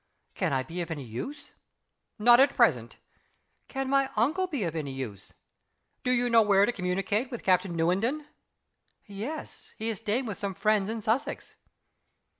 "Can 0.33 0.51
I 0.51 0.63
be 0.63 0.81
of 0.81 0.89
any 0.89 1.03
use?" 1.03 1.51
"Not 2.17 2.39
at 2.39 2.55
present." 2.55 2.97
"Can 3.67 3.87
my 3.87 4.09
uncle 4.15 4.47
be 4.47 4.63
of 4.63 4.75
any 4.75 4.91
use?" 4.91 5.33
"Do 6.03 6.09
you 6.09 6.27
know 6.27 6.41
where 6.41 6.65
to 6.65 6.71
communicate 6.71 7.29
with 7.29 7.43
Captain 7.43 7.75
Newenden?" 7.77 8.25
"Yes 9.05 9.69
he 9.77 9.89
is 9.89 9.99
staying 9.99 10.25
with 10.25 10.39
some 10.39 10.55
friends 10.55 10.89
in 10.89 11.03
Sussex." 11.03 11.55